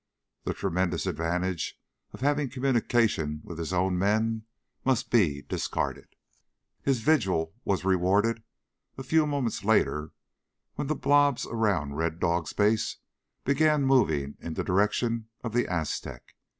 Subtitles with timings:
[0.45, 1.79] The tremendous advantage
[2.11, 4.45] of having communication with his own men
[4.83, 6.07] must be discarded.
[6.81, 8.41] His vigil was rewarded
[8.97, 10.11] a few moments later
[10.73, 12.97] when the blobs around Red Dog's base
[13.45, 16.33] began moving in the direction of the Aztec.